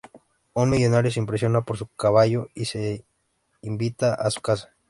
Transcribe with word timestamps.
Un 0.55 0.71
millonario 0.71 1.11
se 1.11 1.19
impresiona 1.19 1.61
por 1.61 1.77
su 1.77 1.85
caballo 1.89 2.47
y 2.55 2.63
le 2.75 3.05
invita 3.61 4.15
a 4.15 4.31
su 4.31 4.41
casa. 4.41 4.73